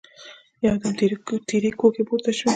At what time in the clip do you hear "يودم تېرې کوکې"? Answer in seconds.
0.65-2.03